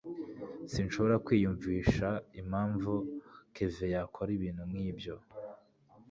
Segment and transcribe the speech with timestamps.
[0.71, 2.07] sinshobora kwiyumvisha
[2.41, 2.93] impamvu
[3.55, 5.15] kevin yakora ibintu nkibyo